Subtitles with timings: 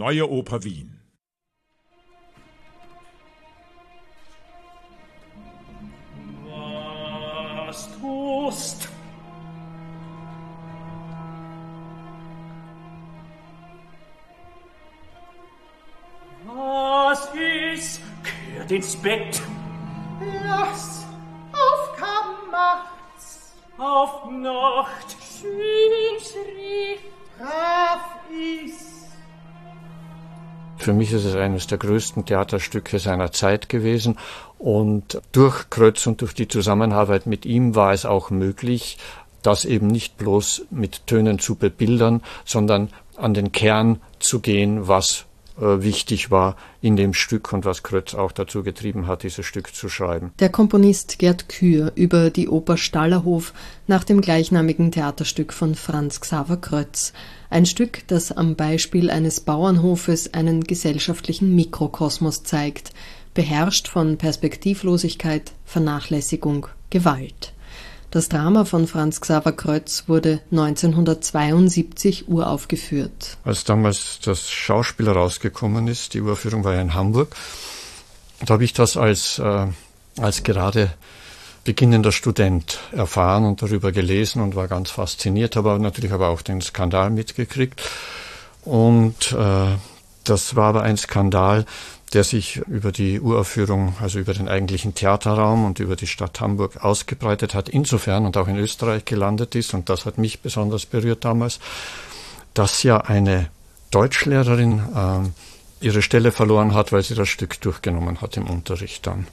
[0.00, 0.98] Neue Oper Wien.
[30.80, 34.16] Für mich ist es eines der größten Theaterstücke seiner Zeit gewesen.
[34.58, 38.96] Und durch Krötz und durch die Zusammenarbeit mit ihm war es auch möglich,
[39.42, 45.26] das eben nicht bloß mit Tönen zu bebildern, sondern an den Kern zu gehen, was
[45.60, 49.88] wichtig war in dem Stück und was Krötz auch dazu getrieben hat, dieses Stück zu
[49.88, 50.32] schreiben.
[50.38, 53.52] Der Komponist Gerd Kür über die Oper Stallerhof
[53.86, 57.12] nach dem gleichnamigen Theaterstück von Franz Xaver Krötz.
[57.50, 62.92] Ein Stück, das am Beispiel eines Bauernhofes einen gesellschaftlichen Mikrokosmos zeigt,
[63.34, 67.52] beherrscht von Perspektivlosigkeit, Vernachlässigung, Gewalt.
[68.10, 73.36] Das Drama von Franz Xaver Krötz wurde 1972 uraufgeführt.
[73.44, 77.36] Als damals das Schauspiel rausgekommen ist, die Uraufführung war ja in Hamburg,
[78.44, 79.66] da habe ich das als, äh,
[80.18, 80.90] als gerade
[81.62, 86.60] beginnender Student erfahren und darüber gelesen und war ganz fasziniert, aber natürlich aber auch den
[86.62, 87.80] Skandal mitgekriegt.
[88.64, 89.76] Und äh,
[90.24, 91.64] das war aber ein Skandal,
[92.12, 96.82] der sich über die Uraufführung, also über den eigentlichen Theaterraum und über die Stadt Hamburg
[96.82, 101.24] ausgebreitet hat, insofern und auch in Österreich gelandet ist, und das hat mich besonders berührt
[101.24, 101.60] damals,
[102.54, 103.48] dass ja eine
[103.90, 109.26] Deutschlehrerin äh, ihre Stelle verloren hat, weil sie das Stück durchgenommen hat im Unterricht dann.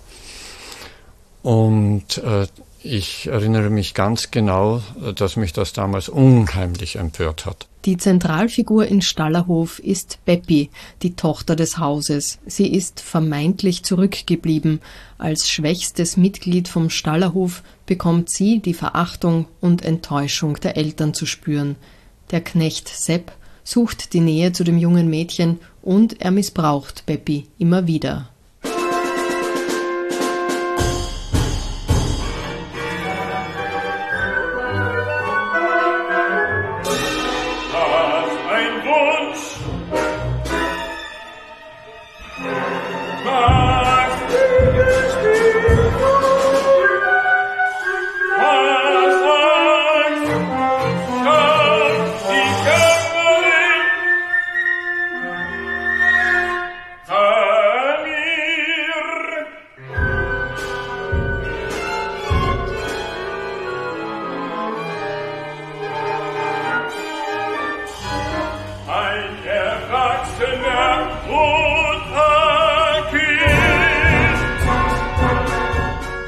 [1.42, 2.48] Und äh,
[2.88, 4.82] ich erinnere mich ganz genau,
[5.16, 7.68] dass mich das damals unheimlich empört hat.
[7.86, 10.70] Die Zentralfigur in Stallerhof ist Beppi,
[11.04, 12.40] die Tochter des Hauses.
[12.46, 14.82] Sie ist vermeintlich zurückgeblieben.
[15.18, 21.76] Als schwächstes Mitglied vom Stallerhof bekommt sie die Verachtung und Enttäuschung der Eltern zu spüren.
[22.32, 23.32] Der Knecht Sepp
[23.64, 28.30] sucht die Nähe zu dem jungen Mädchen und er missbraucht Beppi immer wieder.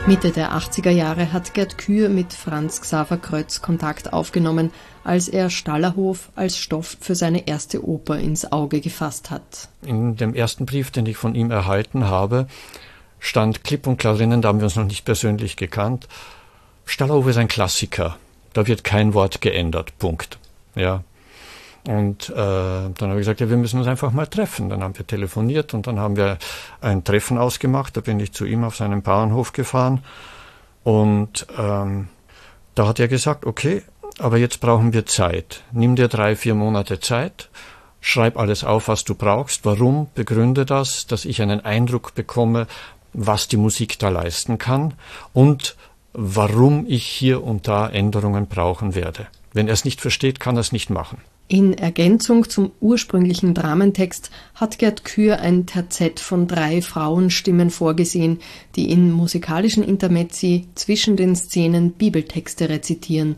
[0.09, 4.71] Mitte der 80er Jahre hat Gerd Kür mit Franz Xaver Krötz Kontakt aufgenommen,
[5.03, 9.69] als er Stallerhof als Stoff für seine erste Oper ins Auge gefasst hat.
[9.83, 12.47] In dem ersten Brief, den ich von ihm erhalten habe,
[13.19, 16.07] stand klipp und klar drinnen, da haben wir uns noch nicht persönlich gekannt.
[16.85, 18.17] Stallerhof ist ein Klassiker.
[18.53, 19.95] Da wird kein Wort geändert.
[19.99, 20.39] Punkt.
[20.73, 21.03] Ja.
[21.89, 24.69] Und äh, dann habe ich gesagt, ja, wir müssen uns einfach mal treffen.
[24.69, 26.37] Dann haben wir telefoniert und dann haben wir
[26.81, 27.97] ein Treffen ausgemacht.
[27.97, 30.03] Da bin ich zu ihm auf seinen Bauernhof gefahren.
[30.83, 32.09] Und ähm,
[32.75, 33.81] da hat er gesagt, okay,
[34.19, 35.63] aber jetzt brauchen wir Zeit.
[35.71, 37.49] Nimm dir drei, vier Monate Zeit.
[38.01, 39.65] Schreib alles auf, was du brauchst.
[39.65, 40.09] Warum?
[40.13, 42.67] Begründe das, dass ich einen Eindruck bekomme,
[43.13, 44.93] was die Musik da leisten kann
[45.33, 45.75] und
[46.13, 49.25] warum ich hier und da Änderungen brauchen werde.
[49.53, 51.17] Wenn er es nicht versteht, kann er es nicht machen.
[51.51, 58.37] In Ergänzung zum ursprünglichen Dramentext hat Gerd Kür ein Terzett von drei Frauenstimmen vorgesehen,
[58.75, 63.35] die in musikalischen Intermezzi zwischen den Szenen Bibeltexte rezitieren.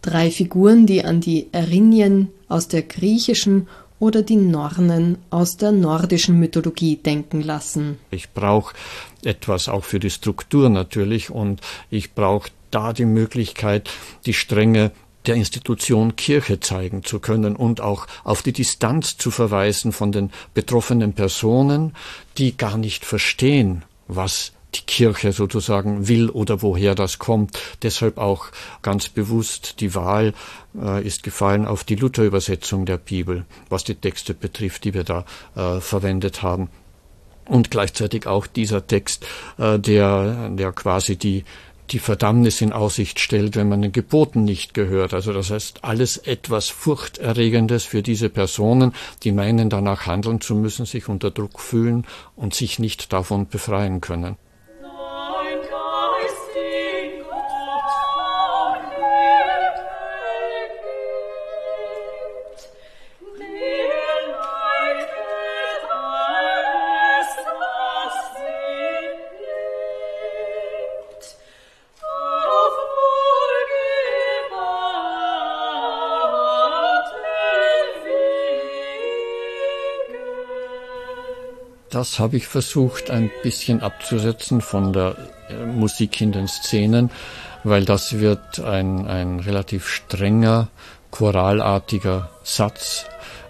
[0.00, 3.68] Drei Figuren, die an die Erinien aus der griechischen
[4.00, 7.98] oder die Nornen aus der nordischen Mythologie denken lassen.
[8.10, 8.74] Ich brauche
[9.22, 11.60] etwas auch für die Struktur natürlich und
[11.90, 13.88] ich brauche da die Möglichkeit,
[14.26, 14.90] die Stränge
[15.26, 20.30] der Institution Kirche zeigen zu können und auch auf die Distanz zu verweisen von den
[20.54, 21.94] betroffenen Personen,
[22.38, 27.58] die gar nicht verstehen, was die Kirche sozusagen will oder woher das kommt.
[27.82, 28.46] Deshalb auch
[28.80, 30.32] ganz bewusst die Wahl
[30.80, 35.24] äh, ist gefallen auf die Luther-Übersetzung der Bibel, was die Texte betrifft, die wir da
[35.54, 36.70] äh, verwendet haben.
[37.44, 39.26] Und gleichzeitig auch dieser Text,
[39.58, 41.44] äh, der, der quasi die,
[41.92, 45.14] die Verdammnis in Aussicht stellt, wenn man den Geboten nicht gehört.
[45.14, 48.92] Also das heißt, alles etwas Furchterregendes für diese Personen,
[49.22, 52.06] die meinen, danach handeln zu müssen, sich unter Druck fühlen
[52.36, 54.36] und sich nicht davon befreien können.
[82.02, 85.14] Das habe ich versucht ein bisschen abzusetzen von der
[85.48, 87.12] äh, Musik in den Szenen,
[87.62, 90.66] weil das wird ein, ein relativ strenger,
[91.12, 93.04] choralartiger Satz,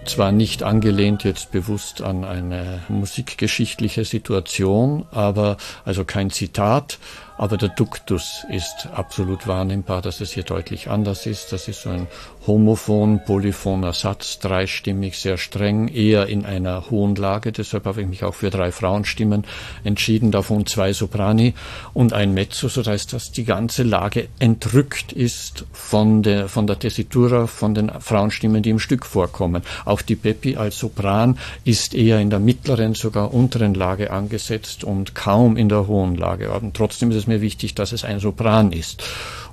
[0.04, 5.56] zwar nicht angelehnt jetzt bewusst an eine musikgeschichtliche Situation, aber
[5.86, 6.98] also kein Zitat,
[7.42, 11.52] aber der Duktus ist absolut wahrnehmbar, dass es hier deutlich anders ist.
[11.52, 12.06] Das ist so ein
[12.46, 17.50] homophon, polyphoner Satz, dreistimmig, sehr streng, eher in einer hohen Lage.
[17.50, 19.42] Deshalb habe ich mich auch für drei Frauenstimmen
[19.82, 21.54] entschieden, davon zwei Soprani
[21.94, 26.78] und ein Mezzo, so heißt, dass die ganze Lage entrückt ist von der, von der
[26.78, 29.64] Tessitura, von den Frauenstimmen, die im Stück vorkommen.
[29.84, 35.16] Auch die Peppi als Sopran ist eher in der mittleren, sogar unteren Lage angesetzt und
[35.16, 36.52] kaum in der hohen Lage.
[36.52, 39.02] Und trotzdem ist es mir wichtig, dass es ein Sopran ist.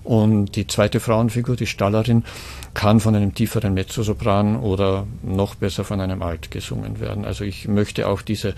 [0.04, 2.24] Und die zweite Frauenfigur, die Stallerin,
[2.74, 7.26] kann von einem tieferen Mezzosopran oder noch besser von einem Alt gesungen werden.
[7.26, 8.54] Also ich möchte auch diese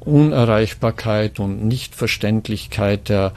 [0.00, 3.32] Unerreichbarkeit und Nichtverständlichkeit der,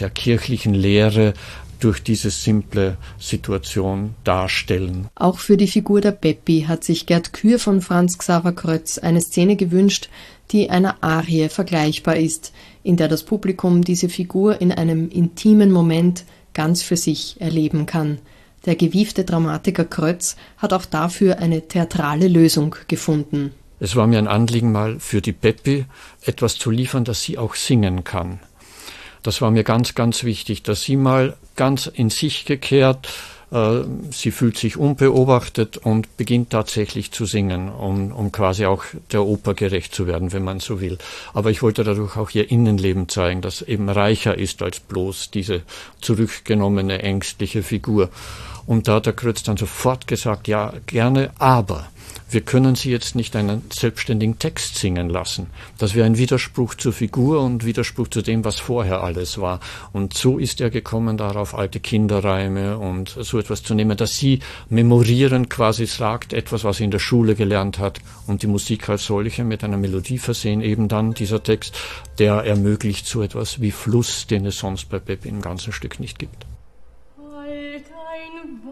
[0.00, 1.34] der kirchlichen Lehre
[1.80, 5.08] durch diese simple Situation darstellen.
[5.14, 9.20] Auch für die Figur der Beppi hat sich Gerd Kür von Franz Xaver Krötz eine
[9.20, 10.08] Szene gewünscht,
[10.52, 12.52] die einer Arie vergleichbar ist,
[12.86, 16.24] in der das Publikum diese Figur in einem intimen Moment
[16.54, 18.18] ganz für sich erleben kann.
[18.64, 23.50] Der gewiefte Dramatiker Krötz hat auch dafür eine theatrale Lösung gefunden.
[23.80, 25.84] Es war mir ein Anliegen, mal für die Peppi
[26.22, 28.38] etwas zu liefern, das sie auch singen kann.
[29.24, 33.08] Das war mir ganz, ganz wichtig, dass sie mal ganz in sich gekehrt,
[33.50, 39.54] sie fühlt sich unbeobachtet und beginnt tatsächlich zu singen, um, um quasi auch der Oper
[39.54, 40.98] gerecht zu werden, wenn man so will.
[41.32, 45.62] Aber ich wollte dadurch auch ihr Innenleben zeigen, das eben reicher ist als bloß diese
[46.00, 48.10] zurückgenommene, ängstliche Figur.
[48.66, 51.86] Und da hat der Krötz dann sofort gesagt, ja, gerne, aber
[52.28, 55.48] wir können sie jetzt nicht einen selbstständigen Text singen lassen.
[55.78, 59.60] Das wäre ein Widerspruch zur Figur und Widerspruch zu dem, was vorher alles war.
[59.92, 64.40] Und so ist er gekommen, darauf alte Kinderreime und so etwas zu nehmen, dass sie
[64.68, 69.06] memorieren quasi sagt, etwas, was sie in der Schule gelernt hat und die Musik als
[69.06, 71.78] solche mit einer Melodie versehen, eben dann dieser Text,
[72.18, 76.18] der ermöglicht so etwas wie Fluss, den es sonst bei Peppi im ganzen Stück nicht
[76.18, 76.46] gibt.
[77.18, 78.62] Halt ein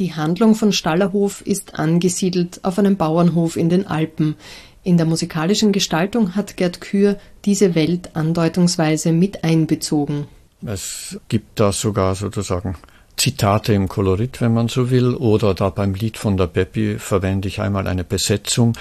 [0.00, 4.34] Die Handlung von Stallerhof ist angesiedelt auf einem Bauernhof in den Alpen.
[4.82, 10.26] In der musikalischen Gestaltung hat Gerd Kür diese Welt andeutungsweise mit einbezogen.
[10.64, 12.76] Es gibt da sogar sozusagen
[13.18, 17.48] Zitate im Kolorit, wenn man so will, oder da beim Lied von der Beppi verwende
[17.48, 18.72] ich einmal eine Besetzung,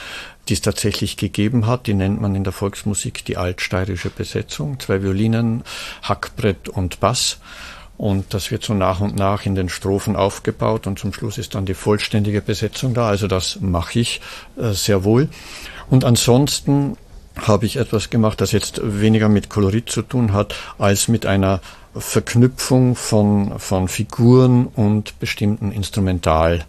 [0.47, 1.87] die es tatsächlich gegeben hat.
[1.87, 4.79] Die nennt man in der Volksmusik die altsteirische Besetzung.
[4.79, 5.65] Zwei Violinen,
[6.01, 7.39] Hackbrett und Bass.
[7.99, 11.53] Und das wird so nach und nach in den Strophen aufgebaut und zum Schluss ist
[11.53, 13.09] dann die vollständige Besetzung da.
[13.09, 14.21] Also das mache ich
[14.55, 15.27] äh, sehr wohl.
[15.89, 16.95] Und ansonsten
[17.35, 21.59] habe ich etwas gemacht, das jetzt weniger mit Kolorit zu tun hat, als mit einer
[21.93, 26.63] Verknüpfung von, von Figuren und bestimmten Instrumental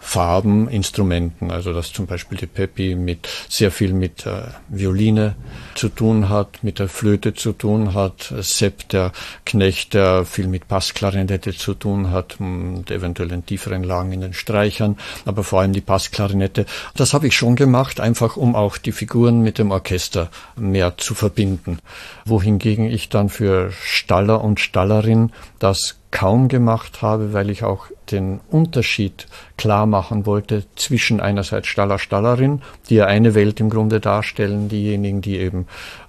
[0.00, 5.36] Farben, Instrumenten, also dass zum Beispiel die Peppi mit sehr viel mit äh, Violine
[5.74, 9.12] zu tun hat, mit der Flöte zu tun hat, Sepp der
[9.44, 14.32] Knecht, der viel mit Bassklarinette zu tun hat und eventuell in tieferen Lagen in den
[14.32, 16.64] Streichern, aber vor allem die Bassklarinette.
[16.96, 21.14] Das habe ich schon gemacht, einfach um auch die Figuren mit dem Orchester mehr zu
[21.14, 21.78] verbinden.
[22.24, 28.40] Wohingegen ich dann für Staller und Stallerin das kaum gemacht habe, weil ich auch den
[28.50, 29.26] Unterschied
[29.56, 35.20] klar machen wollte zwischen einerseits Staller, Stallerin, die ja eine Welt im Grunde darstellen, diejenigen,
[35.20, 35.66] die eben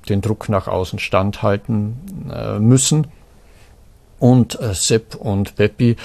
[0.10, 3.08] den Druck nach außen standhalten äh, müssen,
[4.22, 5.96] und äh, Sepp und Peppi,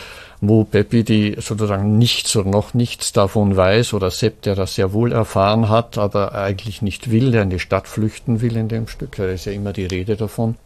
[0.41, 4.95] wo Peppi, die sozusagen nichts oder noch nichts davon weiß, oder Sepp, der das sehr
[4.95, 8.89] wohl erfahren hat, aber eigentlich nicht will, der in die Stadt flüchten will in dem
[8.89, 10.57] Stück, da ist ja immer die Rede davon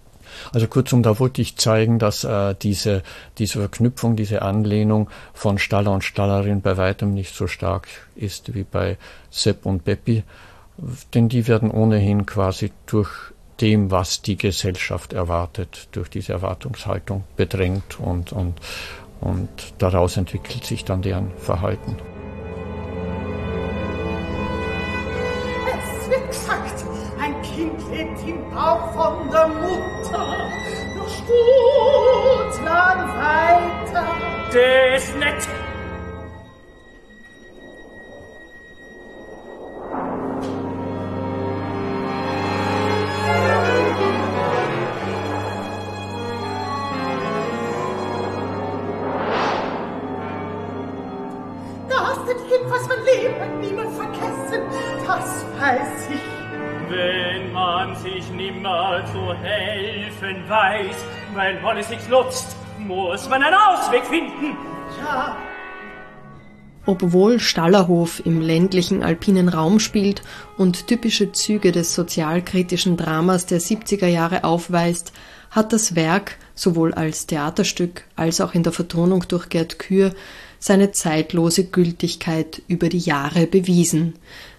[0.53, 3.03] also kurzum, da wollte ich zeigen, dass äh, diese,
[3.39, 8.65] diese Verknüpfung, diese Anlehnung von Staller und Stallerin bei weitem nicht so stark ist wie
[8.65, 8.99] bei
[9.31, 10.25] Sepp und Beppi,
[11.15, 13.11] denn die werden ohnehin quasi durch
[13.61, 18.55] dem, was die Gesellschaft erwartet, durch diese Erwartungshaltung bedrängt und, und,
[19.21, 21.97] und daraus entwickelt sich dann deren Verhalten.
[25.67, 26.80] Es wird gesagt,
[27.61, 30.51] Kind lebt im Bauch von der Mutter,
[30.97, 34.07] noch stundenlang weiter.
[34.51, 35.49] Das nicht.
[51.91, 54.63] Da hast du jedenfalls mein Leben niemand vergessen,
[55.07, 56.40] das weiß ich.
[56.91, 60.97] Wenn man sich nimmer zu helfen weiß,
[61.35, 64.57] weil man es nichts nutzt, muss man einen Ausweg finden.
[65.01, 65.37] Ja,
[66.87, 70.23] Obwohl Stallerhof im ländlichen alpinen Raum spielt
[70.59, 75.13] und typische Züge des sozialkritischen Dramas der 70er Jahre aufweist,
[75.53, 80.13] hat das Werk sowohl als Theaterstück als auch in der Vertonung durch Gerd Kür
[80.59, 84.15] seine zeitlose Gültigkeit über die Jahre bewiesen.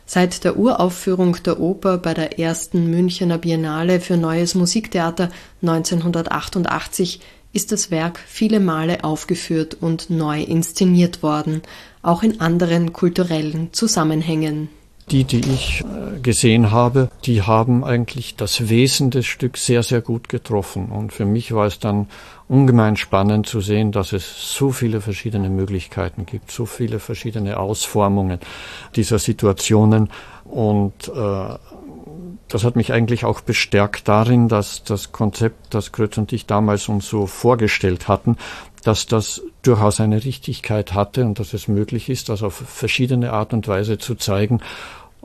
[0.06, 5.30] Seit der Uraufführung der Oper bei der ersten Münchener Biennale für Neues Musiktheater
[5.62, 7.22] 1988
[7.54, 11.62] ist das Werk viele Male aufgeführt und neu inszeniert worden,
[12.02, 14.70] auch in anderen kulturellen Zusammenhängen.
[15.12, 20.00] Die, die ich äh, gesehen habe, die haben eigentlich das Wesen des Stücks sehr, sehr
[20.00, 20.86] gut getroffen.
[20.86, 22.08] Und für mich war es dann
[22.48, 28.40] ungemein spannend zu sehen, dass es so viele verschiedene Möglichkeiten gibt, so viele verschiedene Ausformungen
[28.96, 30.10] dieser Situationen.
[30.46, 31.56] Und äh,
[32.48, 36.90] das hat mich eigentlich auch bestärkt darin, dass das Konzept, das Krötz und ich damals
[36.90, 38.38] uns so vorgestellt hatten,
[38.84, 43.54] dass das durchaus eine Richtigkeit hatte und dass es möglich ist, das auf verschiedene Art
[43.54, 44.62] und Weise zu zeigen,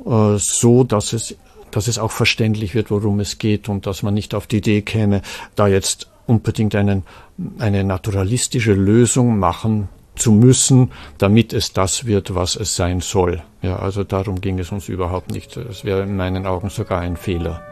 [0.04, 1.36] äh, so dass es,
[1.70, 4.82] dass es auch verständlich wird, worum es geht und dass man nicht auf die Idee
[4.82, 5.22] käme,
[5.54, 7.04] da jetzt unbedingt einen,
[7.58, 13.42] eine naturalistische Lösung machen zu müssen, damit es das wird, was es sein soll.
[13.62, 15.56] Ja, also darum ging es uns überhaupt nicht.
[15.56, 17.62] Das wäre in meinen Augen sogar ein Fehler.